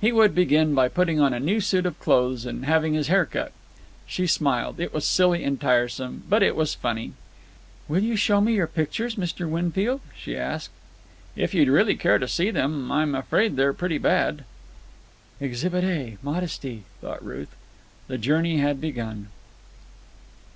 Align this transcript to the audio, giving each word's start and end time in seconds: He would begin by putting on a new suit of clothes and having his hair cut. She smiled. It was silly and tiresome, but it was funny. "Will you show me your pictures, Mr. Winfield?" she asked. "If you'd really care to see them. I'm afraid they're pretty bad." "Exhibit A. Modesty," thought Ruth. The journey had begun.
He 0.00 0.10
would 0.10 0.34
begin 0.34 0.74
by 0.74 0.88
putting 0.88 1.20
on 1.20 1.32
a 1.32 1.38
new 1.38 1.60
suit 1.60 1.86
of 1.86 2.00
clothes 2.00 2.44
and 2.44 2.64
having 2.64 2.94
his 2.94 3.06
hair 3.06 3.24
cut. 3.24 3.52
She 4.08 4.26
smiled. 4.26 4.80
It 4.80 4.92
was 4.92 5.04
silly 5.06 5.44
and 5.44 5.60
tiresome, 5.60 6.24
but 6.28 6.42
it 6.42 6.56
was 6.56 6.74
funny. 6.74 7.12
"Will 7.86 8.02
you 8.02 8.16
show 8.16 8.40
me 8.40 8.54
your 8.54 8.66
pictures, 8.66 9.14
Mr. 9.14 9.48
Winfield?" 9.48 10.00
she 10.20 10.36
asked. 10.36 10.70
"If 11.36 11.54
you'd 11.54 11.68
really 11.68 11.94
care 11.94 12.18
to 12.18 12.26
see 12.26 12.50
them. 12.50 12.90
I'm 12.90 13.14
afraid 13.14 13.54
they're 13.54 13.72
pretty 13.72 13.98
bad." 13.98 14.42
"Exhibit 15.40 15.84
A. 15.84 16.16
Modesty," 16.24 16.82
thought 17.00 17.24
Ruth. 17.24 17.54
The 18.08 18.18
journey 18.18 18.56
had 18.58 18.80
begun. 18.80 19.28